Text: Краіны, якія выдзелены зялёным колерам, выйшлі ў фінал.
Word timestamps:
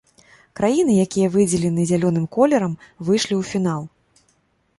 Краіны, 0.59 0.95
якія 1.05 1.27
выдзелены 1.35 1.81
зялёным 1.91 2.25
колерам, 2.37 2.73
выйшлі 3.05 3.35
ў 3.41 3.53
фінал. 3.53 3.81